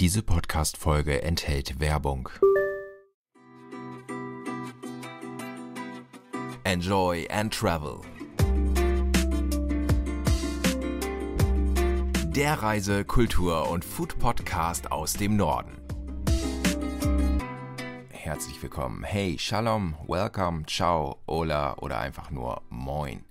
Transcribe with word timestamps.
Diese 0.00 0.22
Podcast-Folge 0.22 1.22
enthält 1.22 1.78
Werbung. 1.78 2.28
Enjoy 6.64 7.28
and 7.30 7.54
Travel. 7.54 8.00
Der 12.26 12.60
Reise-, 12.60 13.04
Kultur- 13.04 13.70
und 13.70 13.84
Food-Podcast 13.84 14.90
aus 14.90 15.12
dem 15.12 15.36
Norden. 15.36 15.78
Herzlich 18.10 18.60
willkommen. 18.60 19.04
Hey, 19.04 19.38
Shalom, 19.38 19.94
Welcome, 20.08 20.66
Ciao, 20.66 21.18
Hola 21.28 21.74
oder 21.78 22.00
einfach 22.00 22.32
nur 22.32 22.62
Moin. 22.68 23.24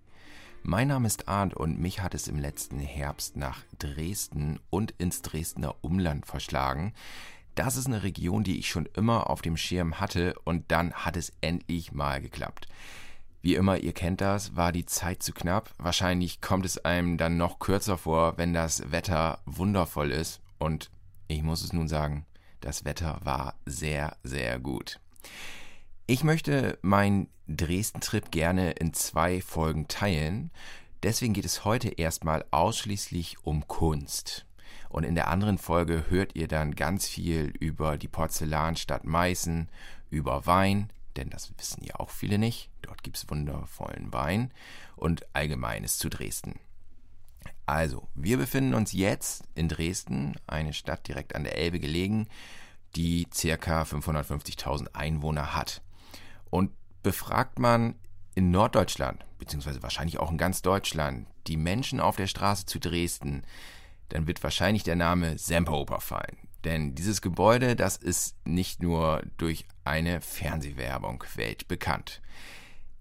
Mein 0.66 0.88
Name 0.88 1.08
ist 1.08 1.28
Arndt 1.28 1.54
und 1.56 1.78
mich 1.78 2.00
hat 2.00 2.16
es 2.16 2.30
im 2.30 2.40
letzten 2.40 2.80
Herbst 2.80 3.36
nach 3.36 3.64
Dresden 3.80 4.62
und 4.70 4.92
ins 4.98 5.22
Dresdner 5.22 5.76
Umland 5.82 6.26
verschlagen. 6.26 6.94
Das 7.54 7.76
ist 7.76 7.88
eine 7.88 8.04
Region, 8.04 8.46
die 8.46 8.58
ich 8.60 8.70
schon 8.70 8.88
immer 8.96 9.30
auf 9.30 9.42
dem 9.42 9.58
Schirm 9.58 10.00
hatte 10.00 10.36
und 10.46 10.72
dann 10.72 10.94
hat 10.94 11.18
es 11.18 11.34
endlich 11.42 11.92
mal 11.92 12.22
geklappt. 12.22 12.70
Wie 13.42 13.56
immer, 13.56 13.80
ihr 13.80 13.92
kennt 13.92 14.22
das, 14.22 14.56
war 14.56 14.72
die 14.72 14.86
Zeit 14.86 15.22
zu 15.22 15.34
knapp. 15.34 15.70
Wahrscheinlich 15.80 16.40
kommt 16.40 16.66
es 16.66 16.78
einem 16.86 17.18
dann 17.18 17.36
noch 17.36 17.60
kürzer 17.60 17.98
vor, 17.98 18.38
wenn 18.38 18.54
das 18.54 18.90
Wetter 18.90 19.42
wundervoll 19.46 20.12
ist. 20.12 20.40
Und 20.60 20.90
ich 21.28 21.44
muss 21.44 21.62
es 21.62 21.74
nun 21.74 21.90
sagen, 21.90 22.26
das 22.62 22.86
Wetter 22.86 23.20
war 23.26 23.56
sehr, 23.66 24.16
sehr 24.24 24.60
gut. 24.60 25.02
Ich 26.06 26.26
möchte 26.26 26.78
meinen 26.82 27.30
Dresden-Trip 27.48 28.30
gerne 28.30 28.72
in 28.72 28.94
zwei 28.94 29.40
Folgen 29.40 29.88
teilen. 29.88 30.52
Deswegen 31.02 31.32
geht 31.32 31.46
es 31.46 31.64
heute 31.64 31.88
erstmal 31.88 32.44
ausschließlich 32.52 33.38
um 33.46 33.70
Kunst. 33.70 34.46
Und 34.90 35.06
in 35.06 35.16
der 35.16 35.30
anderen 35.30 35.58
Folge 35.58 36.06
hört 36.10 36.36
ihr 36.36 36.50
dann 36.50 36.76
ganz 36.76 37.08
viel 37.08 37.54
über 37.58 37.98
die 37.98 38.10
Porzellanstadt 38.10 39.06
Meißen, 39.06 39.70
über 40.10 40.46
Wein, 40.46 40.92
denn 41.16 41.30
das 41.30 41.54
wissen 41.58 41.86
ja 41.86 41.96
auch 41.96 42.10
viele 42.10 42.38
nicht. 42.38 42.70
Dort 42.82 43.02
gibt 43.02 43.16
es 43.16 43.30
wundervollen 43.30 44.12
Wein 44.12 44.52
und 44.98 45.26
Allgemeines 45.34 46.00
zu 46.00 46.10
Dresden. 46.10 46.60
Also, 47.66 48.10
wir 48.14 48.38
befinden 48.38 48.74
uns 48.74 48.92
jetzt 48.92 49.46
in 49.56 49.70
Dresden, 49.70 50.36
eine 50.48 50.74
Stadt 50.74 51.08
direkt 51.08 51.34
an 51.34 51.46
der 51.46 51.58
Elbe 51.58 51.80
gelegen, 51.80 52.28
die 52.98 53.26
ca. 53.26 53.84
550.000 53.84 54.94
Einwohner 54.94 55.56
hat. 55.56 55.82
Und 56.54 56.70
befragt 57.02 57.58
man 57.58 57.96
in 58.36 58.52
Norddeutschland, 58.52 59.26
beziehungsweise 59.40 59.82
wahrscheinlich 59.82 60.20
auch 60.20 60.30
in 60.30 60.38
ganz 60.38 60.62
Deutschland, 60.62 61.26
die 61.48 61.58
Menschen 61.58 62.00
auf 62.00 62.16
der 62.16 62.28
Straße 62.28 62.68
zu 62.68 62.80
Dresden, 62.80 63.42
dann 64.10 64.28
wird 64.28 64.44
wahrscheinlich 64.44 64.84
der 64.84 64.96
Name 64.96 65.40
Semperoper 65.40 66.00
fallen. 66.00 66.38
Denn 66.64 66.94
dieses 66.94 67.24
Gebäude, 67.24 67.76
das 67.76 67.98
ist 67.98 68.36
nicht 68.46 68.84
nur 68.84 69.24
durch 69.38 69.66
eine 69.84 70.22
Fernsehwerbung 70.22 71.24
weltbekannt. 71.34 72.22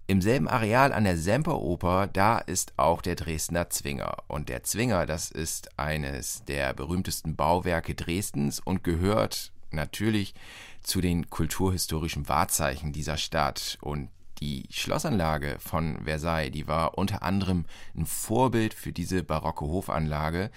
Im 0.07 0.23
selben 0.23 0.47
Areal 0.47 0.91
an 0.91 1.03
der 1.03 1.17
Semperoper, 1.17 2.07
da 2.07 2.39
ist 2.39 2.73
auch 2.77 3.03
der 3.03 3.13
Dresdner 3.13 3.69
Zwinger. 3.69 4.17
Und 4.27 4.49
der 4.49 4.63
Zwinger, 4.63 5.05
das 5.05 5.29
ist 5.29 5.77
eines 5.77 6.43
der 6.45 6.73
berühmtesten 6.73 7.35
Bauwerke 7.35 7.93
Dresdens 7.93 8.59
und 8.59 8.83
gehört 8.83 9.52
natürlich 9.73 10.33
zu 10.81 11.01
den 11.01 11.29
kulturhistorischen 11.29 12.27
Wahrzeichen 12.27 12.93
dieser 12.93 13.17
Stadt 13.17 13.77
und 13.81 14.09
die 14.39 14.65
Schlossanlage 14.69 15.57
von 15.59 16.03
Versailles, 16.03 16.51
die 16.51 16.67
war 16.67 16.97
unter 16.97 17.23
anderem 17.23 17.65
ein 17.95 18.05
Vorbild 18.05 18.73
für 18.73 18.91
diese 18.91 19.23
barocke 19.23 19.65
Hofanlage, 19.65 20.51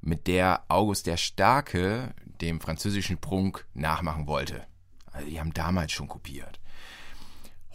mit 0.00 0.26
der 0.26 0.64
August 0.68 1.06
der 1.06 1.16
Starke 1.16 2.14
dem 2.40 2.60
französischen 2.60 3.18
Prunk 3.18 3.66
nachmachen 3.74 4.26
wollte. 4.26 4.66
Also 5.12 5.28
die 5.28 5.40
haben 5.40 5.52
damals 5.52 5.92
schon 5.92 6.08
kopiert. 6.08 6.60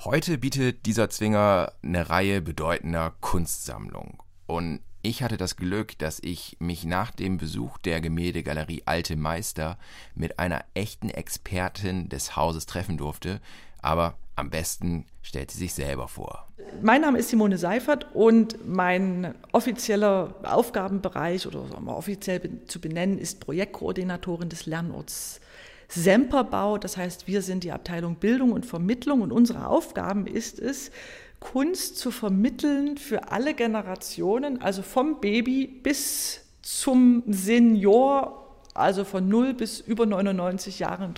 Heute 0.03 0.37
bietet 0.37 0.85
dieser 0.85 1.09
Zwinger 1.09 1.73
eine 1.81 2.09
Reihe 2.09 2.41
bedeutender 2.41 3.15
Kunstsammlungen. 3.19 4.17
Und 4.45 4.81
ich 5.07 5.23
hatte 5.23 5.37
das 5.37 5.55
Glück, 5.55 5.97
dass 5.99 6.19
ich 6.21 6.57
mich 6.59 6.83
nach 6.83 7.11
dem 7.11 7.37
Besuch 7.37 7.77
der 7.77 8.01
Gemäldegalerie 8.01 8.83
Alte 8.85 9.15
Meister 9.15 9.77
mit 10.15 10.37
einer 10.37 10.65
echten 10.73 11.09
Expertin 11.09 12.09
des 12.09 12.35
Hauses 12.35 12.65
treffen 12.65 12.97
durfte, 12.97 13.39
aber 13.81 14.15
am 14.35 14.49
besten 14.49 15.05
stellt 15.21 15.49
sie 15.51 15.59
sich 15.59 15.73
selber 15.73 16.09
vor. 16.09 16.49
Mein 16.81 17.01
Name 17.01 17.19
ist 17.19 17.29
Simone 17.29 17.57
Seifert 17.57 18.13
und 18.13 18.67
mein 18.67 19.33
offizieller 19.53 20.35
Aufgabenbereich 20.43 21.47
oder 21.47 21.63
offiziell 21.87 22.41
zu 22.67 22.81
benennen 22.81 23.17
ist 23.17 23.39
Projektkoordinatorin 23.39 24.49
des 24.49 24.65
Lernorts 24.65 25.39
Semperbau. 25.87 26.77
Das 26.77 26.97
heißt, 26.97 27.27
wir 27.27 27.41
sind 27.41 27.63
die 27.63 27.71
Abteilung 27.71 28.15
Bildung 28.15 28.51
und 28.51 28.65
Vermittlung 28.65 29.21
und 29.21 29.31
unsere 29.31 29.67
Aufgaben 29.67 30.27
ist 30.27 30.59
es, 30.59 30.91
Kunst 31.39 31.97
zu 31.97 32.11
vermitteln 32.11 32.97
für 32.97 33.31
alle 33.31 33.53
Generationen, 33.53 34.61
also 34.61 34.81
vom 34.81 35.19
Baby 35.19 35.67
bis 35.67 36.41
zum 36.61 37.23
Senior, 37.27 38.55
also 38.73 39.03
von 39.05 39.27
0 39.27 39.53
bis 39.53 39.79
über 39.79 40.05
99 40.05 40.79
Jahren 40.79 41.13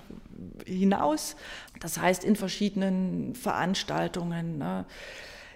hinaus. 0.65 1.35
Das 1.79 1.97
heißt, 1.97 2.23
in 2.23 2.35
verschiedenen 2.35 3.35
Veranstaltungen 3.35 4.57
ne, 4.57 4.85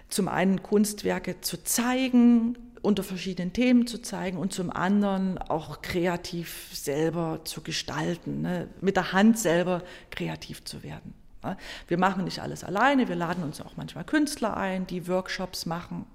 zum 0.08 0.28
einen 0.28 0.62
Kunstwerke 0.62 1.40
zu 1.40 1.62
zeigen, 1.62 2.58
unter 2.82 3.02
verschiedenen 3.02 3.52
Themen 3.52 3.86
zu 3.86 4.02
zeigen 4.02 4.36
und 4.36 4.52
zum 4.52 4.70
anderen 4.70 5.38
auch 5.38 5.80
kreativ 5.80 6.68
selber 6.72 7.40
zu 7.44 7.62
gestalten, 7.62 8.42
ne, 8.42 8.68
mit 8.80 8.96
der 8.96 9.12
Hand 9.12 9.38
selber 9.38 9.82
kreativ 10.10 10.64
zu 10.64 10.82
werden. 10.82 11.14
Wir 11.88 11.98
machen 11.98 12.24
nicht 12.24 12.40
alles 12.40 12.64
alleine, 12.64 13.08
wir 13.08 13.16
laden 13.16 13.44
uns 13.44 13.60
auch 13.60 13.76
manchmal 13.76 14.04
Künstler 14.04 14.56
ein, 14.56 14.86
die 14.86 15.08
Workshops 15.08 15.66
machen. 15.66 16.06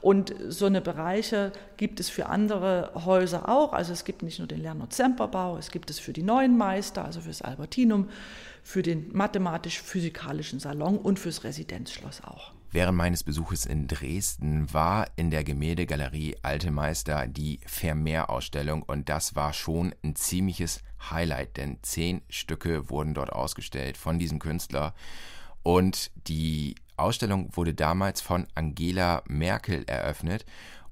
Und 0.00 0.34
so 0.48 0.66
eine 0.66 0.80
Bereiche 0.80 1.52
gibt 1.76 2.00
es 2.00 2.08
für 2.08 2.26
andere 2.26 2.90
Häuser 2.94 3.48
auch. 3.48 3.72
Also 3.72 3.92
es 3.92 4.04
gibt 4.04 4.22
nicht 4.22 4.38
nur 4.38 4.48
den 4.48 4.62
Lerner 4.62 4.90
Zemperbau, 4.90 5.56
es 5.58 5.70
gibt 5.70 5.90
es 5.90 5.98
für 5.98 6.12
die 6.12 6.22
neuen 6.22 6.56
Meister, 6.56 7.04
also 7.04 7.20
fürs 7.20 7.42
Albertinum, 7.42 8.08
für 8.62 8.82
den 8.82 9.16
mathematisch-physikalischen 9.16 10.58
Salon 10.58 10.98
und 10.98 11.18
fürs 11.18 11.44
Residenzschloss 11.44 12.22
auch. 12.24 12.55
Während 12.76 12.98
meines 12.98 13.22
Besuches 13.22 13.64
in 13.64 13.88
Dresden 13.88 14.70
war 14.70 15.06
in 15.16 15.30
der 15.30 15.44
Gemäldegalerie 15.44 16.36
Alte 16.42 16.70
Meister 16.70 17.26
die 17.26 17.58
Vermeer-Ausstellung 17.64 18.82
und 18.82 19.08
das 19.08 19.34
war 19.34 19.54
schon 19.54 19.94
ein 20.04 20.14
ziemliches 20.14 20.82
Highlight, 21.10 21.56
denn 21.56 21.78
zehn 21.80 22.20
Stücke 22.28 22.90
wurden 22.90 23.14
dort 23.14 23.32
ausgestellt 23.32 23.96
von 23.96 24.18
diesem 24.18 24.40
Künstler 24.40 24.94
und 25.62 26.10
die 26.28 26.74
Ausstellung 26.98 27.48
wurde 27.56 27.72
damals 27.72 28.20
von 28.20 28.46
Angela 28.54 29.22
Merkel 29.26 29.84
eröffnet 29.86 30.44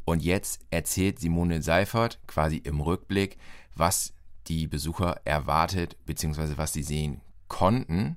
und 0.06 0.22
jetzt 0.22 0.62
erzählt 0.70 1.18
Simone 1.18 1.60
Seifert 1.60 2.18
quasi 2.26 2.56
im 2.56 2.80
Rückblick, 2.80 3.36
was 3.74 4.14
die 4.46 4.68
Besucher 4.68 5.20
erwartet 5.26 5.98
bzw. 6.06 6.54
was 6.56 6.72
sie 6.72 6.82
sehen 6.82 7.20
konnten. 7.48 8.16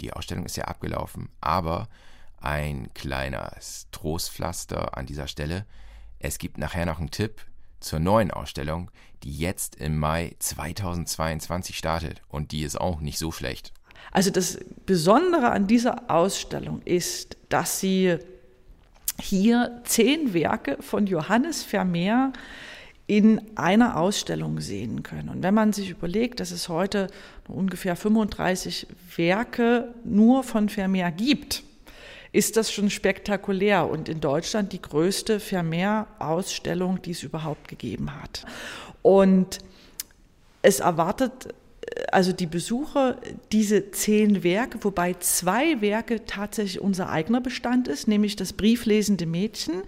Die 0.00 0.14
Ausstellung 0.14 0.46
ist 0.46 0.56
ja 0.56 0.64
abgelaufen, 0.64 1.28
aber 1.42 1.90
ein 2.44 2.90
kleines 2.94 3.88
Trostpflaster 3.90 4.96
an 4.96 5.06
dieser 5.06 5.26
Stelle. 5.26 5.64
Es 6.18 6.38
gibt 6.38 6.58
nachher 6.58 6.86
noch 6.86 6.98
einen 6.98 7.10
Tipp 7.10 7.40
zur 7.80 7.98
neuen 7.98 8.30
Ausstellung, 8.30 8.90
die 9.22 9.36
jetzt 9.36 9.76
im 9.76 9.98
Mai 9.98 10.36
2022 10.38 11.76
startet 11.76 12.22
und 12.28 12.52
die 12.52 12.62
ist 12.62 12.80
auch 12.80 13.00
nicht 13.00 13.18
so 13.18 13.32
schlecht. 13.32 13.72
Also 14.12 14.30
das 14.30 14.58
Besondere 14.86 15.50
an 15.50 15.66
dieser 15.66 16.10
Ausstellung 16.10 16.82
ist, 16.82 17.36
dass 17.48 17.80
sie 17.80 18.18
hier 19.20 19.80
zehn 19.84 20.34
Werke 20.34 20.76
von 20.80 21.06
Johannes 21.06 21.62
Vermeer 21.62 22.32
in 23.06 23.56
einer 23.56 23.96
Ausstellung 23.96 24.60
sehen 24.60 25.02
können. 25.02 25.28
Und 25.28 25.42
wenn 25.42 25.54
man 25.54 25.72
sich 25.72 25.90
überlegt, 25.90 26.40
dass 26.40 26.50
es 26.50 26.68
heute 26.68 27.08
ungefähr 27.48 27.96
35 27.96 28.86
Werke 29.16 29.94
nur 30.04 30.42
von 30.42 30.68
Vermeer 30.68 31.10
gibt, 31.10 31.62
ist 32.34 32.56
das 32.56 32.72
schon 32.72 32.90
spektakulär 32.90 33.88
und 33.88 34.08
in 34.08 34.20
Deutschland 34.20 34.72
die 34.72 34.82
größte 34.82 35.38
Vermeer-Ausstellung, 35.38 37.00
die 37.00 37.12
es 37.12 37.22
überhaupt 37.22 37.68
gegeben 37.68 38.20
hat. 38.20 38.44
Und 39.02 39.60
es 40.60 40.80
erwartet 40.80 41.54
also 42.10 42.32
die 42.32 42.46
Besucher 42.46 43.18
diese 43.52 43.92
zehn 43.92 44.42
Werke, 44.42 44.82
wobei 44.82 45.14
zwei 45.14 45.80
Werke 45.80 46.24
tatsächlich 46.24 46.80
unser 46.80 47.08
eigener 47.08 47.40
Bestand 47.40 47.86
ist, 47.86 48.08
nämlich 48.08 48.34
das 48.34 48.52
brieflesende 48.52 49.26
Mädchen. 49.26 49.82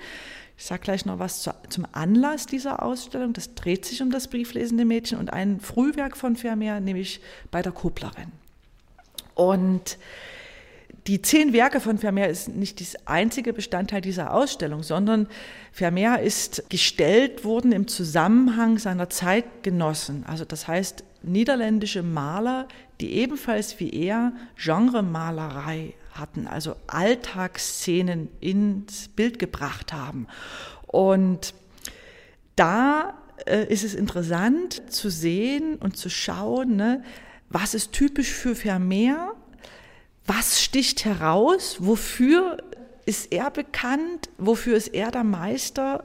Ich 0.57 0.67
sage 0.67 0.83
gleich 0.83 1.05
noch 1.05 1.19
was 1.19 1.43
zu, 1.43 1.53
zum 1.69 1.85
Anlass 1.91 2.47
dieser 2.47 2.81
Ausstellung. 2.85 3.33
Das 3.33 3.57
dreht 3.57 3.85
sich 3.85 4.03
um 4.03 4.13
das 4.13 4.29
brieflesende 4.29 4.85
Mädchen 4.85 5.19
und 5.19 5.33
ein 5.33 5.59
Frühwerk 5.59 6.17
von 6.17 6.37
Vermeer, 6.37 6.79
nämlich 6.79 7.21
bei 7.51 7.61
der 7.61 7.73
Kupplerin. 7.73 8.31
Und 9.35 9.99
Die 11.07 11.23
zehn 11.23 11.53
Werke 11.53 11.81
von 11.81 11.99
Vermeer 11.99 12.29
ist 12.29 12.49
nicht 12.49 12.81
das 12.81 12.97
einzige 13.07 13.53
Bestandteil 13.53 14.01
dieser 14.01 14.35
Ausstellung, 14.35 14.83
sondern 14.83 15.29
Vermeer 15.71 16.21
ist 16.21 16.69
gestellt 16.69 17.45
worden 17.45 17.71
im 17.71 17.87
Zusammenhang 17.87 18.79
seiner 18.79 19.09
Zeitgenossen. 19.09 20.25
Also 20.27 20.45
das 20.45 20.67
heißt, 20.67 21.05
niederländische 21.23 22.03
Maler, 22.03 22.67
die 23.01 23.13
ebenfalls 23.13 23.79
wie 23.79 23.91
er 23.91 24.33
Genremalerei 24.57 25.95
hatten, 26.13 26.49
also 26.49 26.75
Alltagsszenen 26.89 28.29
ins 28.41 29.09
Bild 29.09 29.39
gebracht 29.39 29.93
haben. 29.93 30.27
Und 30.89 31.55
da 32.57 33.15
äh, 33.47 33.73
ist 33.73 33.85
es 33.85 33.95
interessant 33.95 34.91
zu 34.91 35.11
sehen 35.11 35.77
und 35.77 35.97
zu 35.97 36.09
schauen, 36.09 36.75
ne, 36.75 37.05
was 37.49 37.75
ist 37.75 37.93
typisch 37.93 38.33
für 38.33 38.57
Vermeer, 38.57 39.35
was 40.27 40.63
sticht 40.63 41.05
heraus, 41.05 41.77
wofür 41.81 42.59
ist 43.05 43.33
er 43.33 43.51
bekannt, 43.51 44.29
wofür 44.39 44.77
ist 44.77 44.89
er 44.89 45.11
der 45.11 45.25
Meister 45.25 46.05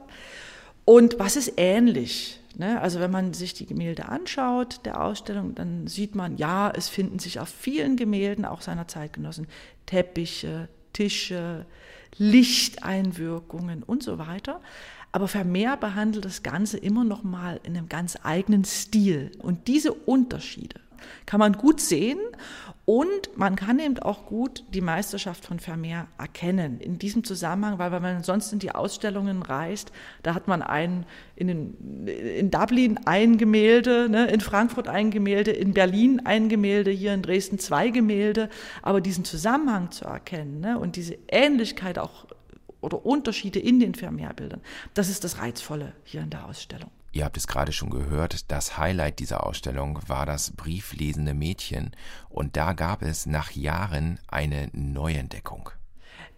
und 0.84 1.18
was 1.18 1.36
ist 1.36 1.54
ähnlich. 1.56 2.40
Ne? 2.56 2.80
Also 2.80 3.00
wenn 3.00 3.10
man 3.10 3.34
sich 3.34 3.54
die 3.54 3.66
Gemälde 3.66 4.08
anschaut 4.08 4.80
der 4.84 5.02
Ausstellung, 5.02 5.54
dann 5.54 5.86
sieht 5.86 6.14
man, 6.14 6.36
ja, 6.36 6.70
es 6.70 6.88
finden 6.88 7.18
sich 7.18 7.40
auf 7.40 7.48
vielen 7.48 7.96
Gemälden 7.96 8.44
auch 8.44 8.60
seiner 8.60 8.88
Zeitgenossen 8.88 9.48
Teppiche, 9.86 10.68
Tische, 10.92 11.66
Lichteinwirkungen 12.18 13.82
und 13.82 14.02
so 14.02 14.18
weiter. 14.18 14.60
Aber 15.12 15.28
Vermeer 15.28 15.76
behandelt 15.76 16.24
das 16.24 16.42
Ganze 16.42 16.78
immer 16.78 17.04
noch 17.04 17.22
mal 17.22 17.60
in 17.64 17.76
einem 17.76 17.88
ganz 17.88 18.18
eigenen 18.22 18.64
Stil. 18.64 19.32
Und 19.38 19.68
diese 19.68 19.92
Unterschiede 19.92 20.80
kann 21.26 21.40
man 21.40 21.54
gut 21.54 21.80
sehen 21.80 22.18
und 22.84 23.36
man 23.36 23.54
kann 23.54 23.78
eben 23.78 23.98
auch 24.00 24.26
gut 24.26 24.64
die 24.74 24.80
Meisterschaft 24.80 25.44
von 25.44 25.60
Vermeer 25.60 26.08
erkennen 26.18 26.80
in 26.80 26.98
diesem 26.98 27.22
Zusammenhang, 27.22 27.78
weil 27.78 27.92
wenn 27.92 28.02
man 28.02 28.24
sonst 28.24 28.52
in 28.52 28.58
die 28.58 28.72
Ausstellungen 28.72 29.42
reist, 29.42 29.92
da 30.24 30.34
hat 30.34 30.48
man 30.48 30.62
ein, 30.62 31.06
in, 31.36 31.46
den, 31.46 32.08
in 32.08 32.50
Dublin 32.50 32.98
ein 33.04 33.38
Gemälde, 33.38 34.08
ne, 34.08 34.26
in 34.26 34.40
Frankfurt 34.40 34.88
ein 34.88 35.12
Gemälde, 35.12 35.52
in 35.52 35.74
Berlin 35.74 36.22
ein 36.24 36.48
Gemälde, 36.48 36.90
hier 36.90 37.14
in 37.14 37.22
Dresden 37.22 37.60
zwei 37.60 37.90
Gemälde, 37.90 38.50
aber 38.82 39.00
diesen 39.00 39.24
Zusammenhang 39.24 39.92
zu 39.92 40.04
erkennen 40.04 40.60
ne, 40.60 40.78
und 40.78 40.96
diese 40.96 41.16
Ähnlichkeit 41.28 41.98
auch 41.98 42.26
oder 42.80 43.06
Unterschiede 43.06 43.60
in 43.60 43.78
den 43.78 43.94
Vermehrbildern. 43.94 44.60
Das 44.92 45.08
ist 45.08 45.22
das 45.22 45.38
Reizvolle 45.38 45.92
hier 46.02 46.20
in 46.22 46.30
der 46.30 46.46
Ausstellung. 46.46 46.90
Ihr 47.12 47.24
habt 47.24 47.36
es 47.36 47.46
gerade 47.46 47.72
schon 47.72 47.90
gehört, 47.90 48.50
das 48.50 48.78
Highlight 48.78 49.18
dieser 49.18 49.46
Ausstellung 49.46 49.98
war 50.06 50.24
das 50.24 50.50
brieflesende 50.52 51.34
Mädchen 51.34 51.90
und 52.30 52.56
da 52.56 52.72
gab 52.72 53.02
es 53.02 53.26
nach 53.26 53.50
Jahren 53.50 54.18
eine 54.28 54.70
Neuentdeckung. 54.72 55.70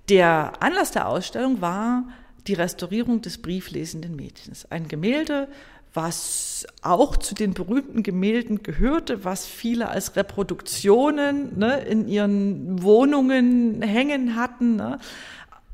Der 0.08 0.52
Anlass 0.60 0.90
der 0.90 1.08
Ausstellung 1.08 1.60
war 1.60 2.04
die 2.48 2.54
Restaurierung 2.54 3.22
des 3.22 3.40
brieflesenden 3.40 4.16
Mädchens. 4.16 4.70
Ein 4.70 4.88
Gemälde, 4.88 5.48
was 5.94 6.66
auch 6.82 7.16
zu 7.16 7.36
den 7.36 7.54
berühmten 7.54 8.02
Gemälden 8.02 8.64
gehörte, 8.64 9.24
was 9.24 9.46
viele 9.46 9.88
als 9.88 10.16
Reproduktionen 10.16 11.56
ne, 11.56 11.78
in 11.82 12.08
ihren 12.08 12.82
Wohnungen 12.82 13.80
hängen 13.80 14.34
hatten. 14.34 14.76
Ne. 14.76 14.98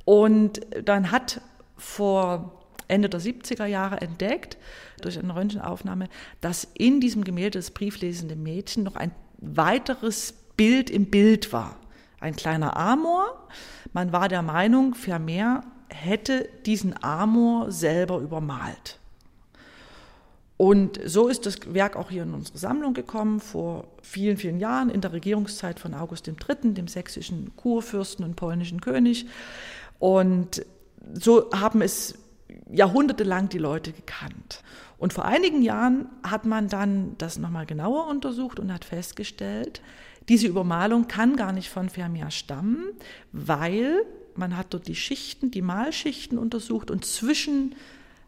Und 0.05 0.61
dann 0.85 1.11
hat 1.11 1.41
vor 1.76 2.59
Ende 2.90 3.08
der 3.08 3.20
70er 3.20 3.66
Jahre 3.66 4.00
entdeckt, 4.00 4.58
durch 5.00 5.19
eine 5.19 5.34
Röntgenaufnahme, 5.34 6.08
dass 6.40 6.69
in 6.75 7.00
diesem 7.00 7.25
Gemälde 7.25 7.58
das 7.58 7.70
brieflesende 7.70 8.37
Mädchen 8.37 8.82
noch 8.82 8.96
ein 8.96 9.12
weiteres 9.38 10.34
Bild 10.56 10.90
im 10.90 11.06
Bild 11.06 11.52
war. 11.52 11.76
Ein 12.20 12.37
kleiner 12.37 12.76
Amor. 12.76 13.48
Man 13.92 14.12
war 14.12 14.28
der 14.28 14.42
Meinung, 14.42 14.94
Vermeer 14.94 15.62
hätte 15.88 16.48
diesen 16.66 17.02
Amor 17.02 17.72
selber 17.72 18.19
übermalt. 18.19 18.98
Und 20.56 21.00
so 21.06 21.28
ist 21.28 21.46
das 21.46 21.72
Werk 21.72 21.96
auch 21.96 22.10
hier 22.10 22.25
in 22.25 22.34
unsere 22.34 22.58
Sammlung 22.58 22.92
gekommen, 22.92 23.40
vor 23.40 23.88
vielen, 24.02 24.37
vielen 24.37 24.60
Jahren, 24.60 24.90
in 24.90 25.00
der 25.00 25.14
Regierungszeit 25.14 25.81
von 25.81 25.94
August 25.94 26.28
III., 26.28 26.75
dem 26.75 26.87
sächsischen 26.87 27.56
Kurfürsten 27.56 28.26
und 28.26 28.37
polnischen 28.37 28.82
König. 28.82 29.26
Und 29.98 30.66
so 31.14 31.50
haben 31.52 31.81
es 31.81 32.14
jahrhundertelang 32.72 33.49
die 33.49 33.58
Leute 33.58 33.93
gekannt. 33.93 34.62
Und 34.99 35.12
vor 35.12 35.25
einigen 35.25 35.62
Jahren 35.62 36.08
hat 36.22 36.44
man 36.44 36.69
dann 36.69 37.17
das 37.19 37.38
nochmal 37.38 37.67
genauer 37.67 38.06
untersucht 38.08 38.61
und 38.61 38.72
hat 38.72 38.84
festgestellt, 38.84 39.81
diese 40.28 40.46
Übermalung 40.46 41.08
kann 41.08 41.37
gar 41.37 41.52
nicht 41.52 41.70
von 41.70 41.88
Vermeer 41.88 42.31
stammen, 42.31 42.93
weil 43.32 44.05
man 44.34 44.56
hat 44.56 44.75
dort 44.75 44.87
die 44.87 44.94
Schichten, 44.94 45.50
die 45.50 45.62
Malschichten 45.62 46.38
untersucht 46.38 46.90
und 46.90 47.05
zwischen 47.05 47.75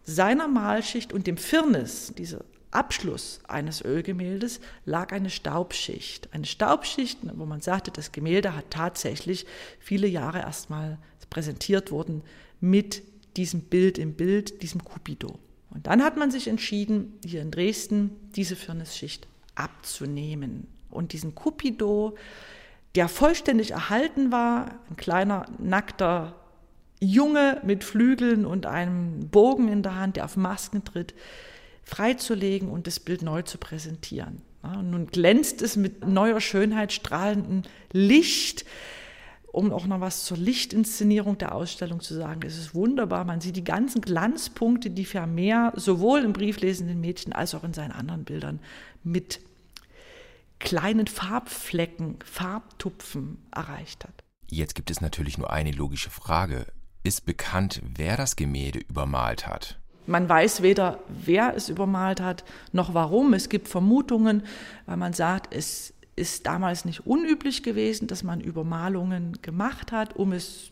seiner 0.02 0.48
Malschicht 0.48 1.12
und 1.12 1.26
dem 1.26 1.36
Firnis, 1.36 2.12
dieser 2.16 2.44
Abschluss 2.72 3.40
eines 3.46 3.84
Ölgemäldes, 3.84 4.60
lag 4.84 5.12
eine 5.12 5.30
Staubschicht. 5.30 6.28
Eine 6.32 6.46
Staubschicht, 6.46 7.18
wo 7.34 7.44
man 7.44 7.60
sagte, 7.60 7.90
das 7.90 8.12
Gemälde 8.12 8.56
hat 8.56 8.70
tatsächlich 8.70 9.46
viele 9.78 10.08
Jahre 10.08 10.40
erstmal 10.40 10.98
präsentiert 11.30 11.90
worden 11.90 12.22
mit 12.60 13.02
diesem 13.36 13.62
Bild 13.62 13.98
im 13.98 14.14
Bild, 14.14 14.62
diesem 14.62 14.84
Cupido. 14.84 15.38
Und 15.70 15.86
dann 15.86 16.02
hat 16.02 16.16
man 16.16 16.30
sich 16.30 16.48
entschieden, 16.48 17.18
hier 17.24 17.42
in 17.42 17.50
Dresden 17.50 18.10
diese 18.36 18.56
Firnisschicht 18.56 19.26
abzunehmen 19.54 20.66
und 20.90 21.12
diesen 21.12 21.34
Cupido, 21.34 22.16
der 22.94 23.08
vollständig 23.08 23.70
erhalten 23.70 24.32
war, 24.32 24.80
ein 24.90 24.96
kleiner 24.96 25.46
nackter 25.58 26.36
Junge 27.00 27.60
mit 27.64 27.84
Flügeln 27.84 28.44
und 28.46 28.66
einem 28.66 29.28
Bogen 29.28 29.68
in 29.68 29.82
der 29.82 29.96
Hand, 29.96 30.16
der 30.16 30.26
auf 30.26 30.36
Masken 30.36 30.84
tritt, 30.84 31.14
freizulegen 31.82 32.68
und 32.68 32.86
das 32.86 33.00
Bild 33.00 33.22
neu 33.22 33.42
zu 33.42 33.58
präsentieren. 33.58 34.42
und 34.62 34.90
nun 34.90 35.06
glänzt 35.06 35.62
es 35.62 35.76
mit 35.76 36.06
neuer 36.06 36.40
Schönheit, 36.40 36.92
strahlendem 36.92 37.62
Licht 37.92 38.64
um 39.52 39.70
auch 39.70 39.86
noch 39.86 40.00
was 40.00 40.24
zur 40.24 40.38
Lichtinszenierung 40.38 41.36
der 41.38 41.54
Ausstellung 41.54 42.00
zu 42.00 42.14
sagen. 42.14 42.40
Es 42.44 42.56
ist 42.56 42.74
wunderbar. 42.74 43.24
Man 43.24 43.42
sieht 43.42 43.56
die 43.56 43.64
ganzen 43.64 44.00
Glanzpunkte, 44.00 44.90
die 44.90 45.04
Vermeer 45.04 45.72
sowohl 45.76 46.24
im 46.24 46.32
brieflesenden 46.32 47.00
Mädchen 47.00 47.34
als 47.34 47.54
auch 47.54 47.62
in 47.62 47.74
seinen 47.74 47.92
anderen 47.92 48.24
Bildern 48.24 48.60
mit 49.04 49.40
kleinen 50.58 51.06
Farbflecken, 51.06 52.18
Farbtupfen 52.24 53.38
erreicht 53.54 54.04
hat. 54.04 54.24
Jetzt 54.48 54.74
gibt 54.74 54.90
es 54.90 55.00
natürlich 55.00 55.36
nur 55.36 55.50
eine 55.50 55.72
logische 55.72 56.10
Frage. 56.10 56.66
Ist 57.04 57.26
bekannt, 57.26 57.82
wer 57.96 58.16
das 58.16 58.36
Gemälde 58.36 58.78
übermalt 58.78 59.46
hat? 59.46 59.80
Man 60.06 60.28
weiß 60.28 60.62
weder, 60.62 61.00
wer 61.08 61.54
es 61.54 61.68
übermalt 61.68 62.20
hat, 62.20 62.44
noch 62.72 62.94
warum. 62.94 63.34
Es 63.34 63.48
gibt 63.48 63.68
Vermutungen, 63.68 64.44
weil 64.86 64.96
man 64.96 65.12
sagt, 65.12 65.54
es 65.54 65.94
ist 66.22 66.46
damals 66.46 66.84
nicht 66.84 67.06
unüblich 67.06 67.62
gewesen, 67.62 68.06
dass 68.06 68.22
man 68.22 68.40
Übermalungen 68.40 69.38
gemacht 69.42 69.92
hat, 69.92 70.14
um 70.16 70.32
es 70.32 70.70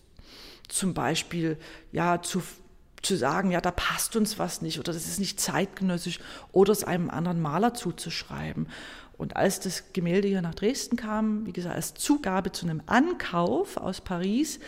zum 0.69 0.95
Beispiel 0.95 1.59
ja 1.91 2.23
zu, 2.23 2.43
zu 3.03 3.17
sagen, 3.17 3.51
ja, 3.51 3.61
da 3.61 3.73
passt 3.73 4.15
uns 4.15 4.39
was 4.39 4.63
nicht 4.63 4.79
oder 4.79 4.93
das 4.93 5.09
ist 5.09 5.19
nicht 5.19 5.41
zeitgenössisch 5.41 6.21
oder 6.53 6.73
es 6.73 6.85
einem 6.85 7.11
anderen 7.11 7.43
Maler 7.43 7.75
zuzuschreiben. 7.75 8.69
Und 9.19 9.37
als 9.37 9.61
das 9.61 9.93
Gemälde 9.93 10.29
hier 10.29 10.41
nach 10.41 10.55
Dresden 10.55 10.97
kam, 10.97 11.45
wie 11.45 11.53
gesagt, 11.53 11.75
als 11.75 11.95
Zugabe 11.95 12.53
zu 12.53 12.65
einem 12.65 12.81
Ankauf 12.87 13.77
aus 13.77 14.01
Paris, 14.01 14.61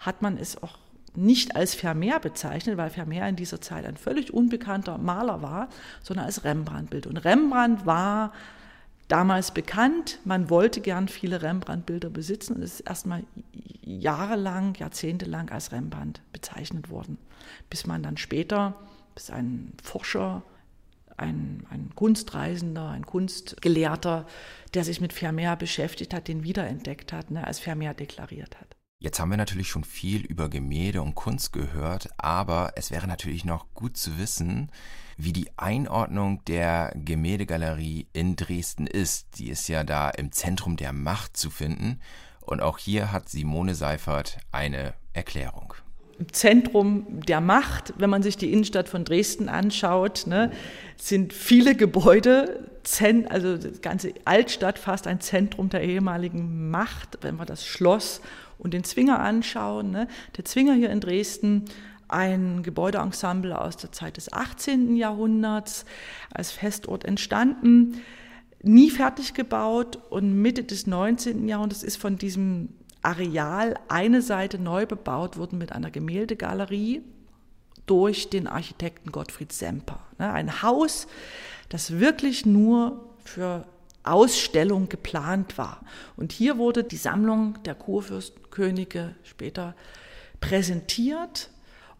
hat 0.00 0.22
man 0.22 0.38
es 0.38 0.60
auch 0.62 0.78
nicht 1.14 1.54
als 1.54 1.74
Vermeer 1.74 2.18
bezeichnet, 2.18 2.76
weil 2.76 2.90
Vermeer 2.90 3.28
in 3.28 3.36
dieser 3.36 3.60
Zeit 3.60 3.84
ein 3.84 3.96
völlig 3.96 4.32
unbekannter 4.32 4.96
Maler 4.96 5.42
war, 5.42 5.68
sondern 6.02 6.26
als 6.26 6.44
Rembrandt-Bild. 6.44 7.06
Und 7.06 7.18
Rembrandt 7.18 7.84
war 7.84 8.32
damals 9.10 9.52
bekannt. 9.52 10.18
Man 10.24 10.50
wollte 10.50 10.80
gern 10.80 11.08
viele 11.08 11.42
Rembrandt-Bilder 11.42 12.10
besitzen 12.10 12.56
und 12.56 12.62
ist 12.62 12.80
erstmal 12.80 13.24
jahrelang, 13.82 14.74
jahrzehntelang 14.76 15.50
als 15.50 15.72
Rembrandt 15.72 16.22
bezeichnet 16.32 16.90
worden, 16.90 17.18
bis 17.68 17.86
man 17.86 18.02
dann 18.02 18.16
später, 18.16 18.74
bis 19.14 19.30
ein 19.30 19.72
Forscher, 19.82 20.42
ein, 21.16 21.66
ein 21.70 21.90
Kunstreisender, 21.94 22.88
ein 22.88 23.04
Kunstgelehrter, 23.04 24.26
der 24.74 24.84
sich 24.84 25.00
mit 25.00 25.12
Vermeer 25.12 25.56
beschäftigt 25.56 26.14
hat, 26.14 26.28
den 26.28 26.44
wiederentdeckt 26.44 27.12
hat, 27.12 27.30
ne, 27.30 27.46
als 27.46 27.58
Vermeer 27.58 27.94
deklariert 27.94 28.58
hat. 28.58 28.79
Jetzt 29.02 29.18
haben 29.18 29.30
wir 29.30 29.38
natürlich 29.38 29.68
schon 29.68 29.84
viel 29.84 30.26
über 30.26 30.50
Gemälde 30.50 31.00
und 31.00 31.14
Kunst 31.14 31.54
gehört, 31.54 32.10
aber 32.18 32.72
es 32.76 32.90
wäre 32.90 33.06
natürlich 33.06 33.46
noch 33.46 33.64
gut 33.72 33.96
zu 33.96 34.18
wissen, 34.18 34.70
wie 35.16 35.32
die 35.32 35.48
Einordnung 35.56 36.44
der 36.44 36.92
Gemäldegalerie 36.94 38.08
in 38.12 38.36
Dresden 38.36 38.86
ist. 38.86 39.38
Die 39.38 39.48
ist 39.48 39.68
ja 39.68 39.84
da 39.84 40.10
im 40.10 40.32
Zentrum 40.32 40.76
der 40.76 40.92
Macht 40.92 41.38
zu 41.38 41.48
finden. 41.48 41.98
Und 42.42 42.60
auch 42.60 42.76
hier 42.76 43.10
hat 43.10 43.30
Simone 43.30 43.74
Seifert 43.74 44.36
eine 44.52 44.92
Erklärung. 45.14 45.72
Zentrum 46.30 47.22
der 47.22 47.40
Macht, 47.40 47.94
wenn 47.96 48.10
man 48.10 48.22
sich 48.22 48.36
die 48.36 48.52
Innenstadt 48.52 48.90
von 48.90 49.06
Dresden 49.06 49.48
anschaut, 49.48 50.26
ne, 50.26 50.52
sind 50.96 51.32
viele 51.32 51.74
Gebäude, 51.74 52.68
also 53.30 53.56
die 53.56 53.80
ganze 53.80 54.12
Altstadt 54.26 54.78
fast 54.78 55.06
ein 55.06 55.22
Zentrum 55.22 55.70
der 55.70 55.82
ehemaligen 55.82 56.70
Macht, 56.70 57.16
wenn 57.22 57.36
wir 57.36 57.46
das 57.46 57.64
Schloss 57.64 58.20
und 58.60 58.72
den 58.74 58.84
Zwinger 58.84 59.20
anschauen, 59.20 59.90
ne? 59.90 60.06
der 60.36 60.44
Zwinger 60.44 60.74
hier 60.74 60.90
in 60.90 61.00
Dresden, 61.00 61.64
ein 62.08 62.62
Gebäudeensemble 62.62 63.58
aus 63.58 63.76
der 63.76 63.92
Zeit 63.92 64.16
des 64.16 64.32
18. 64.32 64.96
Jahrhunderts, 64.96 65.84
als 66.32 66.50
Festort 66.50 67.04
entstanden, 67.04 68.00
nie 68.62 68.90
fertig 68.90 69.34
gebaut 69.34 69.98
und 70.10 70.40
Mitte 70.40 70.64
des 70.64 70.86
19. 70.86 71.48
Jahrhunderts 71.48 71.82
ist 71.82 71.96
von 71.96 72.16
diesem 72.16 72.70
Areal 73.02 73.78
eine 73.88 74.22
Seite 74.22 74.58
neu 74.58 74.86
bebaut 74.86 75.38
worden 75.38 75.58
mit 75.58 75.72
einer 75.72 75.90
Gemäldegalerie 75.90 77.02
durch 77.86 78.28
den 78.28 78.46
Architekten 78.46 79.10
Gottfried 79.10 79.52
Semper. 79.52 80.00
Ne? 80.18 80.30
Ein 80.32 80.62
Haus, 80.62 81.06
das 81.70 81.98
wirklich 81.98 82.44
nur 82.44 83.14
für 83.24 83.66
Ausstellung 84.02 84.88
geplant 84.88 85.58
war. 85.58 85.80
Und 86.16 86.32
hier 86.32 86.58
wurde 86.58 86.84
die 86.84 86.96
Sammlung 86.96 87.62
der 87.64 87.74
Kurfürstenkönige 87.74 89.14
später 89.22 89.74
präsentiert. 90.40 91.50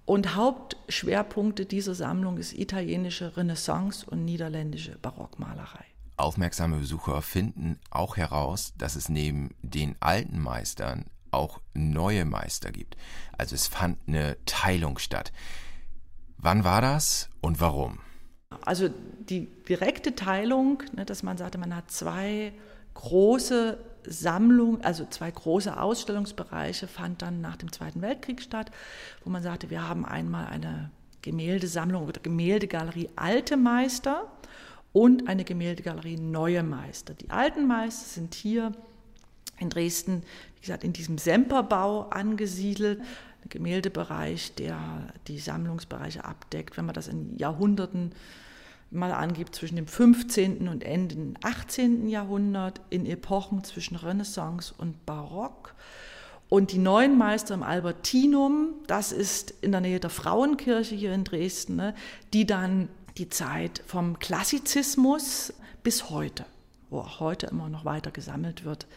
Und 0.06 0.34
Hauptschwerpunkte 0.34 1.66
dieser 1.66 1.94
Sammlung 1.94 2.38
ist 2.38 2.52
italienische 2.52 3.36
Renaissance 3.36 4.04
und 4.08 4.24
niederländische 4.24 4.98
Barockmalerei. 4.98 5.84
Aufmerksame 6.16 6.78
Besucher 6.78 7.22
finden 7.22 7.78
auch 7.90 8.16
heraus, 8.16 8.74
dass 8.76 8.96
es 8.96 9.08
neben 9.08 9.54
den 9.62 9.96
alten 10.00 10.38
Meistern 10.38 11.06
auch 11.30 11.60
neue 11.74 12.24
Meister 12.24 12.72
gibt. 12.72 12.96
Also 13.38 13.54
es 13.54 13.68
fand 13.68 13.98
eine 14.06 14.36
Teilung 14.46 14.98
statt. 14.98 15.32
Wann 16.38 16.64
war 16.64 16.80
das 16.80 17.30
und 17.40 17.60
warum? 17.60 18.00
Also 18.62 18.88
die 19.28 19.46
direkte 19.68 20.14
Teilung, 20.16 20.82
ne, 20.92 21.04
dass 21.04 21.22
man 21.22 21.38
sagte, 21.38 21.58
man 21.58 21.74
hat 21.74 21.90
zwei 21.90 22.52
große 22.94 23.78
Sammlungen, 24.04 24.82
also 24.82 25.06
zwei 25.08 25.30
große 25.30 25.80
Ausstellungsbereiche, 25.80 26.88
fand 26.88 27.22
dann 27.22 27.40
nach 27.40 27.56
dem 27.56 27.70
Zweiten 27.72 28.02
Weltkrieg 28.02 28.42
statt, 28.42 28.70
wo 29.24 29.30
man 29.30 29.42
sagte, 29.42 29.70
wir 29.70 29.88
haben 29.88 30.04
einmal 30.04 30.46
eine 30.46 30.90
Gemäldesammlung 31.22 32.06
oder 32.06 32.20
Gemäldegalerie 32.20 33.10
Alte 33.14 33.56
Meister 33.56 34.26
und 34.92 35.28
eine 35.28 35.44
Gemäldegalerie 35.44 36.16
Neue 36.16 36.62
Meister. 36.62 37.14
Die 37.14 37.30
alten 37.30 37.66
Meister 37.66 38.06
sind 38.06 38.34
hier 38.34 38.72
in 39.58 39.70
Dresden, 39.70 40.22
wie 40.56 40.62
gesagt, 40.62 40.82
in 40.82 40.92
diesem 40.92 41.18
Semperbau 41.18 42.08
angesiedelt. 42.08 43.00
Gemäldebereich, 43.48 44.54
der 44.54 44.78
die 45.28 45.38
Sammlungsbereiche 45.38 46.24
abdeckt, 46.24 46.76
wenn 46.76 46.86
man 46.86 46.94
das 46.94 47.08
in 47.08 47.36
Jahrhunderten 47.36 48.12
mal 48.90 49.12
angibt, 49.12 49.54
zwischen 49.54 49.76
dem 49.76 49.86
15. 49.86 50.68
und 50.68 50.82
Ende 50.82 51.14
des 51.14 51.34
18. 51.42 52.08
Jahrhundert, 52.08 52.80
in 52.90 53.06
Epochen 53.06 53.64
zwischen 53.64 53.96
Renaissance 53.96 54.74
und 54.76 55.06
Barock. 55.06 55.74
Und 56.48 56.72
die 56.72 56.78
neuen 56.78 57.16
Meister 57.16 57.54
im 57.54 57.62
Albertinum, 57.62 58.74
das 58.88 59.12
ist 59.12 59.52
in 59.62 59.70
der 59.70 59.80
Nähe 59.80 60.00
der 60.00 60.10
Frauenkirche 60.10 60.96
hier 60.96 61.14
in 61.14 61.22
Dresden, 61.22 61.76
ne, 61.76 61.94
die 62.32 62.44
dann 62.44 62.88
die 63.18 63.28
Zeit 63.28 63.82
vom 63.86 64.18
Klassizismus 64.18 65.52
bis 65.84 66.10
heute, 66.10 66.44
wo 66.90 66.98
auch 66.98 67.20
heute 67.20 67.46
immer 67.46 67.68
noch 67.68 67.84
weiter 67.84 68.10
gesammelt 68.10 68.64
wird, 68.64 68.88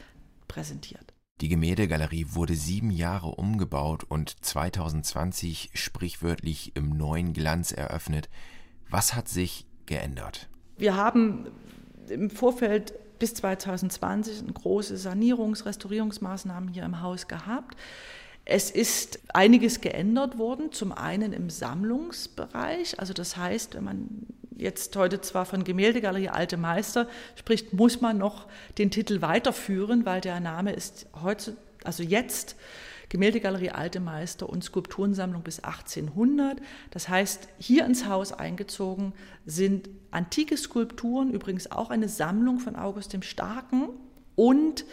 präsentiert. 0.48 1.12
Die 1.42 1.50
Gemäldegalerie 1.50 2.28
wurde 2.30 2.56
sieben 2.56 2.92
Jahre 2.92 3.30
umgebaut 3.30 4.04
und 4.04 4.44
2020 4.46 5.72
sprichwörtlich 5.74 6.75
im 6.75 6.96
neuen 6.96 7.34
Glanz 7.34 7.72
eröffnet. 7.72 8.30
Was 8.90 9.13
hat 9.16 9.28
sich 9.28 9.66
geändert? 9.86 10.48
Wir 10.78 10.96
haben 10.96 11.48
im 12.08 12.30
Vorfeld 12.30 12.94
bis 13.20 13.34
2020 13.36 14.54
große 14.54 14.96
Sanierungs-, 14.96 15.66
Restaurierungsmaßnahmen 15.66 16.70
hier 16.70 16.84
im 16.84 17.02
Haus 17.02 17.28
gehabt. 17.28 17.78
Es 18.46 18.70
ist 18.70 19.20
einiges 19.34 19.82
geändert 19.82 20.38
worden, 20.38 20.72
zum 20.72 20.92
einen 20.92 21.32
im 21.32 21.50
Sammlungsbereich. 21.50 23.00
Also 23.00 23.13
das 23.13 23.38
heißt, 23.38 23.75
wenn 23.75 23.84
man 23.84 24.28
jetzt 24.58 24.96
heute 24.96 25.22
zwar 25.22 25.46
von 25.46 25.64
Gemäldegalerie 25.64 26.30
Alte 26.30 26.58
Meister 26.58 27.08
spricht, 27.36 27.74
muss 27.74 28.02
man 28.02 28.18
noch 28.18 28.48
den 28.78 28.92
Titel 28.92 29.22
weiterführen, 29.22 30.06
weil 30.06 30.22
der 30.22 30.40
Name 30.40 30.74
ist 30.74 31.08
heute, 31.22 31.56
also 31.84 32.04
jetzt 32.04 32.56
Gemäldegalerie 33.14 33.70
Alte 33.70 34.00
Meister 34.00 34.50
und 34.50 34.64
Skulpturensammlung 34.64 35.44
bis 35.44 35.60
1800. 35.60 36.60
Das 36.90 37.10
heißt, 37.10 37.48
hier 37.60 37.86
ins 37.86 38.08
Haus 38.08 38.32
eingezogen 38.34 39.14
sind 39.46 39.88
antike 40.10 40.58
Skulpturen, 40.58 41.32
übrigens 41.32 41.72
auch 41.72 41.92
eine 41.92 42.10
Sammlung 42.10 42.60
von 42.60 42.76
August 42.76 43.14
dem 43.14 43.22
Starken 43.22 43.90
und 44.36 44.86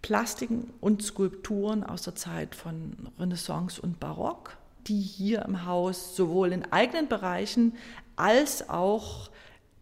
Plastiken 0.00 0.72
und 0.80 1.02
Skulpturen 1.02 1.84
aus 1.84 2.02
der 2.02 2.14
Zeit 2.14 2.54
von 2.54 3.10
Renaissance 3.18 3.82
und 3.82 4.00
Barock, 4.00 4.56
die 4.86 5.00
hier 5.00 5.42
im 5.42 5.66
Haus 5.66 6.16
sowohl 6.16 6.52
in 6.52 6.72
eigenen 6.72 7.08
Bereichen 7.08 7.74
als 8.16 8.68
auch 8.68 9.30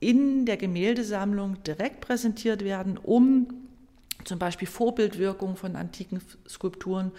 in 0.01 0.45
der 0.45 0.57
Gemäldesammlung 0.57 1.63
direkt 1.63 2.01
präsentiert 2.01 2.65
werden, 2.65 2.99
um 2.99 3.49
zum 4.25 4.39
Beispiel 4.39 4.69
Vorbildwirkung 4.69 5.57
von 5.57 5.77
antiken 5.77 6.21
Skulpturen 6.49 7.13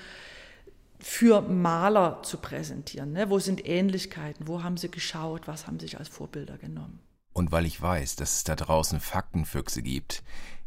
für 0.99 1.41
Maler 1.41 2.21
zu 2.23 2.37
präsentieren. 2.37 3.11
Ne? 3.11 3.29
Wo 3.29 3.39
sind 3.39 3.65
Ähnlichkeiten? 3.65 4.47
Wo 4.47 4.63
haben 4.63 4.77
sie 4.77 4.89
geschaut? 4.89 5.47
Was 5.47 5.67
haben 5.67 5.79
sie 5.79 5.87
sich 5.87 5.99
als 5.99 6.07
Vorbilder 6.07 6.57
genommen? 6.57 6.99
Und 7.33 7.51
weil 7.51 7.65
ich 7.65 7.81
weiß, 7.81 8.15
dass 8.15 8.37
es 8.37 8.43
da 8.43 8.55
draußen 8.55 8.99
Faktenfüchse 8.99 9.81
gibt, 9.81 10.23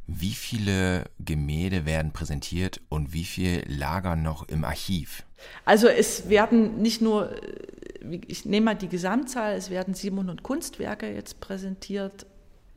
wie 0.09 0.33
viele 0.33 1.05
Gemälde 1.21 1.85
werden 1.85 2.13
präsentiert 2.13 2.81
und 2.89 3.13
wie 3.13 3.25
viel 3.25 3.63
lagern 3.69 4.23
noch 4.23 4.49
im 4.49 4.65
Archiv? 4.65 5.23
Also 5.67 5.87
es 5.87 6.31
werden 6.31 6.81
nicht 6.81 7.03
nur, 7.03 7.31
äh, 7.31 8.21
ich 8.27 8.47
nehme 8.47 8.65
mal 8.65 8.75
die 8.75 8.89
Gesamtzahl, 8.89 9.55
es 9.55 9.69
werden 9.69 9.93
700 9.93 10.43
Kunstwerke 10.43 11.13
jetzt 11.13 11.41
präsentiert, 11.41 12.27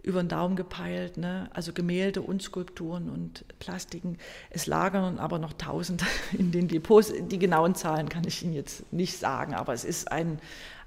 über 0.04 0.22
den 0.22 0.30
Daumen 0.30 0.56
gepeilt, 0.56 1.18
ne? 1.18 1.50
also 1.54 1.74
Gemälde 1.74 2.22
und 2.22 2.42
Skulpturen 2.42 3.10
und 3.10 3.46
Plastiken. 3.60 4.18
Es 4.50 4.68
lagern 4.68 5.18
aber 5.18 5.40
noch 5.40 5.54
tausend 5.54 6.04
in 6.34 6.52
den 6.52 6.68
Depots. 6.68 7.14
Die 7.30 7.40
genauen 7.40 7.76
Zahlen 7.76 8.10
kann 8.10 8.26
ich 8.28 8.44
Ihnen 8.44 8.54
jetzt 8.54 8.92
nicht 8.92 9.18
sagen, 9.18 9.54
aber 9.54 9.74
es 9.74 9.86
ist 9.86 10.12
ein, 10.12 10.40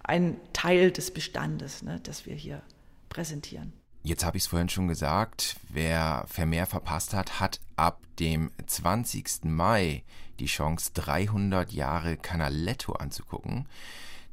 ein 0.02 0.36
Teil 0.52 0.90
des 0.90 1.10
Bestandes, 1.10 1.82
ne, 1.82 2.00
das 2.02 2.26
wir 2.26 2.34
hier 2.34 2.60
präsentieren. 3.08 3.72
Jetzt 4.06 4.22
habe 4.22 4.36
ich 4.36 4.42
es 4.42 4.48
vorhin 4.48 4.68
schon 4.68 4.86
gesagt, 4.86 5.56
wer 5.70 6.24
Vermehr 6.26 6.66
verpasst 6.66 7.14
hat, 7.14 7.40
hat 7.40 7.58
ab 7.76 8.02
dem 8.18 8.50
20. 8.66 9.44
Mai 9.44 10.04
die 10.38 10.44
Chance, 10.44 10.90
300 10.92 11.72
Jahre 11.72 12.18
Canaletto 12.18 12.92
anzugucken. 12.92 13.66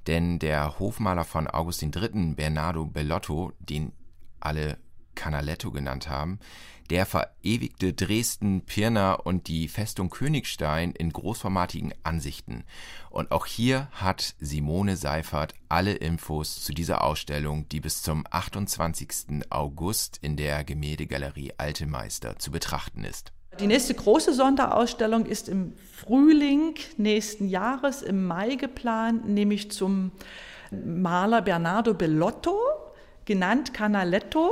Denn 0.07 0.39
der 0.39 0.77
Hofmaler 0.77 1.23
von 1.23 1.47
Augustin 1.47 1.93
III., 1.95 2.33
Bernardo 2.35 2.85
Bellotto, 2.85 3.53
den 3.59 3.93
alle 4.41 4.77
Canaletto 5.15 5.71
genannt 5.71 6.09
haben, 6.09 6.39
der 6.89 7.05
verewigte 7.05 7.93
Dresden, 7.93 8.61
Pirna 8.65 9.13
und 9.13 9.47
die 9.47 9.69
Festung 9.69 10.09
Königstein 10.09 10.91
in 10.91 11.13
großformatigen 11.13 11.93
Ansichten. 12.03 12.65
Und 13.09 13.31
auch 13.31 13.45
hier 13.45 13.87
hat 13.91 14.35
Simone 14.39 14.97
Seifert 14.97 15.53
alle 15.69 15.93
Infos 15.93 16.61
zu 16.63 16.73
dieser 16.73 17.03
Ausstellung, 17.03 17.69
die 17.69 17.79
bis 17.79 18.01
zum 18.01 18.25
28. 18.29 19.43
August 19.49 20.19
in 20.21 20.35
der 20.35 20.65
Gemäldegalerie 20.65 21.53
Alte 21.57 21.85
Meister 21.85 22.37
zu 22.39 22.51
betrachten 22.51 23.05
ist. 23.05 23.31
Die 23.59 23.67
nächste 23.67 23.93
große 23.93 24.33
Sonderausstellung 24.33 25.25
ist 25.25 25.49
im 25.49 25.73
Frühling 25.93 26.75
nächsten 26.97 27.47
Jahres, 27.47 28.01
im 28.01 28.25
Mai 28.25 28.55
geplant, 28.55 29.27
nämlich 29.27 29.71
zum 29.71 30.11
Maler 30.71 31.41
Bernardo 31.41 31.93
Bellotto, 31.93 32.57
genannt 33.25 33.73
Canaletto, 33.73 34.49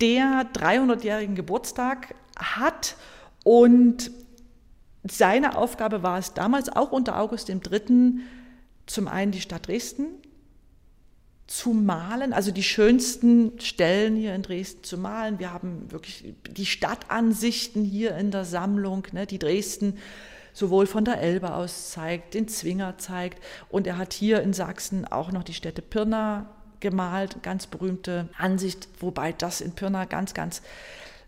der 0.00 0.50
300-jährigen 0.54 1.34
Geburtstag 1.34 2.14
hat 2.36 2.96
und 3.44 4.10
seine 5.06 5.56
Aufgabe 5.56 6.02
war 6.02 6.18
es 6.18 6.32
damals 6.32 6.68
auch 6.68 6.90
unter 6.90 7.20
August 7.20 7.48
III. 7.50 8.20
zum 8.86 9.08
einen 9.08 9.32
die 9.32 9.40
Stadt 9.40 9.68
Dresden 9.68 10.06
zu 11.46 11.70
malen, 11.70 12.32
also 12.32 12.50
die 12.50 12.62
schönsten 12.62 13.60
Stellen 13.60 14.16
hier 14.16 14.34
in 14.34 14.42
Dresden 14.42 14.82
zu 14.82 14.96
malen. 14.96 15.38
Wir 15.38 15.52
haben 15.52 15.90
wirklich 15.90 16.34
die 16.50 16.64
Stadtansichten 16.64 17.84
hier 17.84 18.16
in 18.16 18.30
der 18.30 18.46
Sammlung, 18.46 19.06
ne, 19.12 19.26
die 19.26 19.38
Dresden 19.38 19.98
sowohl 20.54 20.86
von 20.86 21.04
der 21.04 21.20
Elbe 21.20 21.52
aus 21.52 21.90
zeigt, 21.90 22.32
den 22.32 22.48
Zwinger 22.48 22.96
zeigt. 22.96 23.42
Und 23.68 23.86
er 23.86 23.98
hat 23.98 24.14
hier 24.14 24.40
in 24.40 24.54
Sachsen 24.54 25.04
auch 25.04 25.32
noch 25.32 25.42
die 25.42 25.52
Städte 25.52 25.82
Pirna 25.82 26.46
gemalt, 26.80 27.42
ganz 27.42 27.66
berühmte 27.66 28.28
Ansicht, 28.36 28.88
wobei 29.00 29.32
das 29.32 29.60
in 29.60 29.72
Pirna 29.72 30.04
ganz, 30.04 30.34
ganz 30.34 30.62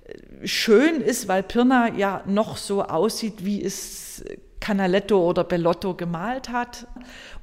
äh, 0.05 0.47
schön 0.47 1.00
ist, 1.00 1.29
weil 1.29 1.43
Pirna 1.43 1.95
ja 1.95 2.23
noch 2.26 2.57
so 2.57 2.83
aussieht, 2.83 3.45
wie 3.45 3.62
es 3.62 4.25
Canaletto 4.61 5.19
oder 5.19 5.45
Bellotto 5.45 5.95
gemalt 5.95 6.49
hat 6.49 6.87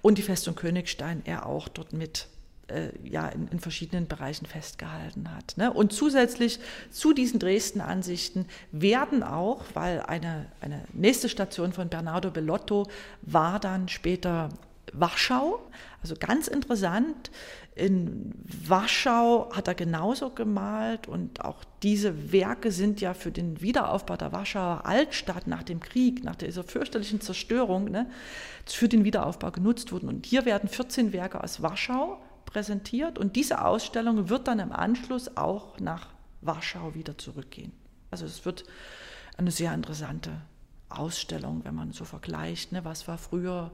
und 0.02 0.18
die 0.18 0.24
Festung 0.24 0.56
Königstein 0.56 1.22
er 1.26 1.46
auch 1.46 1.68
dort 1.68 1.94
mit 1.94 2.28
äh, 2.68 2.90
ja, 3.04 3.28
in, 3.28 3.48
in, 3.50 3.60
verschiedenen 3.60 4.08
Bereichen 4.08 4.46
festgehalten 4.46 5.34
hat. 5.36 5.58
Ne? 5.58 5.72
Und 5.72 5.94
zusätzlich 5.94 6.60
zu 6.92 7.14
diesen 7.14 7.40
Dresden-Ansichten 7.40 8.48
werden 8.72 9.22
auch, 9.24 9.64
weil 9.74 10.02
eine, 10.02 10.46
eine 10.62 10.84
nächste 10.94 11.30
Station 11.30 11.74
von 11.74 11.90
Bernardo 11.90 12.32
Bellotto 12.32 12.88
war 13.22 13.60
dann 13.60 13.90
später 13.90 14.50
Warschau. 14.92 15.60
Also 16.02 16.16
ganz 16.20 16.48
interessant. 16.48 17.32
In 17.76 18.34
Warschau 18.68 19.52
hat 19.54 19.68
er 19.68 19.76
genauso 19.76 20.30
gemalt 20.30 21.08
und 21.08 21.44
auch 21.44 21.64
diese 21.82 22.32
Werke 22.32 22.72
sind 22.72 23.02
ja 23.02 23.14
für 23.14 23.32
den 23.32 23.62
Wiederaufbau 23.62 24.18
der 24.18 24.32
Warschauer 24.32 24.86
Altstadt 24.86 25.48
nach 25.48 25.64
dem 25.64 25.80
Krieg, 25.80 26.24
nach 26.24 26.36
dieser 26.36 26.64
fürchterlichen 26.64 27.22
Zerstörung, 27.22 27.86
ne, 27.86 28.10
für 28.66 28.90
den 28.90 29.06
Wiederaufbau 29.06 29.52
genutzt 29.52 29.92
worden. 29.92 30.10
Und 30.10 30.26
hier 30.26 30.46
werden 30.46 30.70
14 30.70 31.14
Werke 31.14 31.44
aus 31.44 31.62
Warschau 31.62 32.22
präsentiert 32.46 33.18
und 33.18 33.36
diese 33.36 33.66
Ausstellung 33.66 34.30
wird 34.30 34.48
dann 34.48 34.60
im 34.60 34.72
Anschluss 34.72 35.36
auch 35.38 35.80
nach 35.80 36.10
Warschau 36.42 36.94
wieder 36.94 37.18
zurückgehen. 37.18 37.72
Also 38.12 38.26
es 38.26 38.46
wird 38.46 38.66
eine 39.38 39.50
sehr 39.50 39.74
interessante 39.74 40.30
Ausstellung, 40.90 41.62
wenn 41.64 41.74
man 41.74 41.92
so 41.92 42.06
vergleicht, 42.06 42.72
ne, 42.72 42.86
was 42.86 43.08
war 43.08 43.18
früher, 43.18 43.72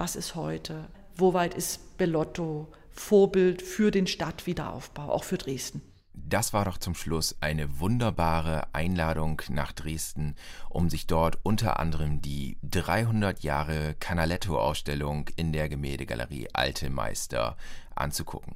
was 0.00 0.16
ist 0.16 0.34
heute, 0.34 0.88
wo 1.14 1.34
weit 1.34 1.52
ist 1.52 1.98
Bellotto 1.98 2.72
Vorbild 2.90 3.60
für 3.60 3.90
den 3.90 4.06
Stadtwiederaufbau, 4.06 5.10
auch 5.12 5.24
für 5.24 5.36
Dresden. 5.36 5.82
Das 6.14 6.54
war 6.54 6.64
doch 6.64 6.78
zum 6.78 6.94
Schluss 6.94 7.36
eine 7.42 7.80
wunderbare 7.80 8.62
Einladung 8.72 9.42
nach 9.50 9.72
Dresden, 9.72 10.36
um 10.70 10.88
sich 10.88 11.06
dort 11.06 11.38
unter 11.42 11.78
anderem 11.78 12.22
die 12.22 12.56
300 12.62 13.40
Jahre 13.40 13.94
Canaletto-Ausstellung 14.00 15.28
in 15.36 15.52
der 15.52 15.68
Gemäldegalerie 15.68 16.48
Alte 16.54 16.88
Meister 16.88 17.58
anzugucken. 17.94 18.54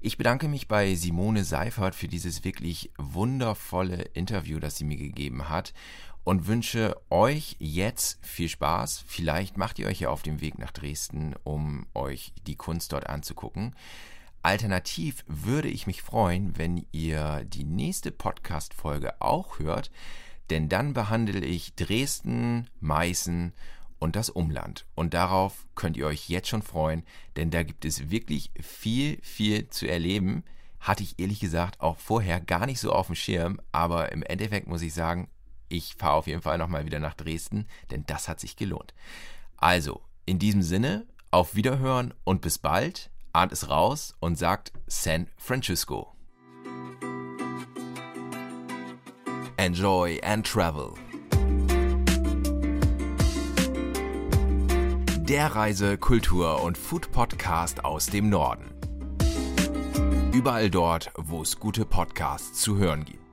Ich 0.00 0.18
bedanke 0.18 0.48
mich 0.48 0.68
bei 0.68 0.94
Simone 0.96 1.44
Seifert 1.44 1.94
für 1.94 2.08
dieses 2.08 2.44
wirklich 2.44 2.90
wundervolle 2.98 4.02
Interview, 4.12 4.58
das 4.58 4.76
sie 4.76 4.84
mir 4.84 4.98
gegeben 4.98 5.48
hat 5.48 5.72
und 6.24 6.46
wünsche 6.46 6.96
euch 7.10 7.56
jetzt 7.58 8.18
viel 8.24 8.48
Spaß. 8.48 9.04
Vielleicht 9.06 9.56
macht 9.56 9.78
ihr 9.78 9.86
euch 9.86 10.00
ja 10.00 10.08
auf 10.08 10.22
den 10.22 10.40
Weg 10.40 10.58
nach 10.58 10.72
Dresden, 10.72 11.34
um 11.44 11.86
euch 11.94 12.32
die 12.46 12.56
Kunst 12.56 12.92
dort 12.92 13.08
anzugucken. 13.08 13.76
Alternativ 14.42 15.24
würde 15.26 15.68
ich 15.68 15.86
mich 15.86 16.02
freuen, 16.02 16.58
wenn 16.58 16.86
ihr 16.92 17.44
die 17.44 17.64
nächste 17.64 18.10
Podcast-Folge 18.10 19.20
auch 19.20 19.58
hört, 19.58 19.90
denn 20.50 20.68
dann 20.68 20.92
behandle 20.92 21.40
ich 21.44 21.74
Dresden, 21.74 22.68
Meißen 22.80 23.52
und 23.98 24.16
das 24.16 24.28
Umland. 24.28 24.86
Und 24.94 25.14
darauf 25.14 25.66
könnt 25.74 25.96
ihr 25.96 26.06
euch 26.06 26.28
jetzt 26.28 26.48
schon 26.48 26.62
freuen, 26.62 27.04
denn 27.36 27.50
da 27.50 27.62
gibt 27.62 27.84
es 27.86 28.10
wirklich 28.10 28.50
viel, 28.60 29.18
viel 29.22 29.70
zu 29.70 29.86
erleben. 29.86 30.44
Hatte 30.78 31.02
ich 31.02 31.18
ehrlich 31.18 31.40
gesagt 31.40 31.80
auch 31.80 31.96
vorher 31.96 32.40
gar 32.40 32.66
nicht 32.66 32.80
so 32.80 32.92
auf 32.92 33.06
dem 33.06 33.14
Schirm, 33.14 33.60
aber 33.72 34.12
im 34.12 34.22
Endeffekt 34.22 34.66
muss 34.66 34.82
ich 34.82 34.92
sagen, 34.92 35.28
ich 35.68 35.94
fahre 35.96 36.14
auf 36.14 36.26
jeden 36.26 36.42
Fall 36.42 36.58
nochmal 36.58 36.86
wieder 36.86 37.00
nach 37.00 37.14
Dresden, 37.14 37.66
denn 37.90 38.04
das 38.06 38.28
hat 38.28 38.40
sich 38.40 38.56
gelohnt. 38.56 38.94
Also, 39.56 40.02
in 40.26 40.38
diesem 40.38 40.62
Sinne, 40.62 41.06
auf 41.30 41.54
Wiederhören 41.54 42.14
und 42.24 42.40
bis 42.40 42.58
bald. 42.58 43.10
Arndt 43.32 43.52
ist 43.52 43.68
raus 43.68 44.14
und 44.20 44.38
sagt 44.38 44.72
San 44.86 45.26
Francisco. 45.36 46.14
Enjoy 49.56 50.20
and 50.22 50.46
travel. 50.46 50.94
Der 55.26 55.56
Reise-, 55.56 55.98
Kultur- 55.98 56.62
und 56.62 56.78
Food-Podcast 56.78 57.84
aus 57.84 58.06
dem 58.06 58.28
Norden. 58.28 58.70
Überall 60.32 60.70
dort, 60.70 61.10
wo 61.16 61.42
es 61.42 61.58
gute 61.58 61.84
Podcasts 61.84 62.60
zu 62.60 62.76
hören 62.76 63.04
gibt. 63.04 63.23